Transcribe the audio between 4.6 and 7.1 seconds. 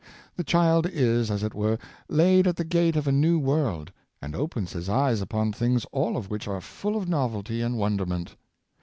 his eyes upon things all of which are full of